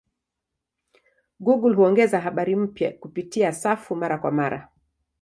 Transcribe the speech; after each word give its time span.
Google 1.45 1.75
huongeza 1.75 2.19
habari 2.21 2.55
mpya 2.55 2.91
kupitia 2.91 3.53
safu 3.53 3.95
mara 3.95 4.17
kwa 4.17 4.31
mara. 4.31 4.69